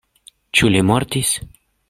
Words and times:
Ĉu 0.59 0.71
li 0.75 0.81
mortis? 0.93 1.37